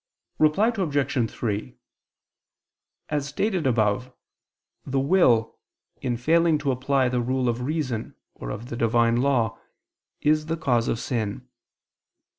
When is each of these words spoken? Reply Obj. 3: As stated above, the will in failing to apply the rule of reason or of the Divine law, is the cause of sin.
Reply 0.39 0.69
Obj. 0.75 1.29
3: 1.31 1.75
As 3.09 3.27
stated 3.27 3.67
above, 3.67 4.11
the 4.83 4.99
will 4.99 5.59
in 6.01 6.17
failing 6.17 6.57
to 6.57 6.71
apply 6.71 7.07
the 7.07 7.21
rule 7.21 7.47
of 7.47 7.61
reason 7.61 8.15
or 8.33 8.49
of 8.49 8.69
the 8.69 8.75
Divine 8.75 9.17
law, 9.17 9.59
is 10.19 10.47
the 10.47 10.57
cause 10.57 10.87
of 10.87 10.97
sin. 10.99 11.47